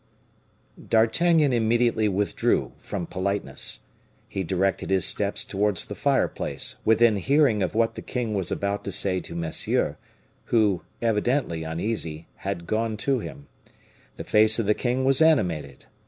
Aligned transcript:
D'Artagnan 0.83 1.53
immediately 1.53 2.09
withdrew, 2.09 2.71
from 2.79 3.05
politeness. 3.05 3.81
He 4.27 4.43
directed 4.43 4.89
his 4.89 5.05
steps 5.05 5.43
towards 5.43 5.85
the 5.85 5.93
fireplace, 5.93 6.77
within 6.83 7.17
hearing 7.17 7.61
of 7.61 7.75
what 7.75 7.93
the 7.93 8.01
king 8.01 8.33
was 8.33 8.51
about 8.51 8.83
to 8.85 8.91
say 8.91 9.19
to 9.19 9.35
Monsieur, 9.35 9.97
who, 10.45 10.81
evidently 11.03 11.61
uneasy, 11.61 12.27
had 12.37 12.65
gone 12.65 12.97
to 12.97 13.19
him. 13.19 13.45
The 14.17 14.23
face 14.23 14.57
of 14.57 14.65
the 14.65 14.73
king 14.73 15.05
was 15.05 15.21
animated. 15.21 15.85